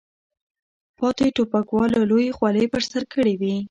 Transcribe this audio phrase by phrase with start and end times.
[0.97, 3.55] پاتې ټوپکوالو لویې خولۍ په سر کړې وې.